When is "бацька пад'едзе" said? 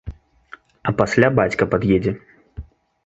1.41-2.11